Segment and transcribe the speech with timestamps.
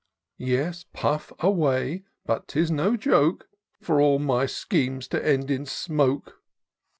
[0.39, 3.47] Yes, pufF away— ^but 'tis no joke
[3.81, 6.41] For all my schemes to end in smoke.